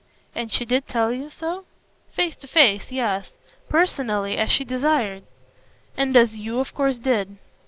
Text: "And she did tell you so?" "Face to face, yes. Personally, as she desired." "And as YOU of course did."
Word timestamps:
"And 0.33 0.51
she 0.51 0.65
did 0.65 0.87
tell 0.87 1.11
you 1.13 1.29
so?" 1.29 1.65
"Face 2.11 2.35
to 2.37 2.47
face, 2.47 2.91
yes. 2.91 3.33
Personally, 3.69 4.35
as 4.35 4.51
she 4.51 4.65
desired." 4.65 5.21
"And 5.95 6.17
as 6.17 6.35
YOU 6.35 6.59
of 6.59 6.73
course 6.73 6.97
did." 6.97 7.37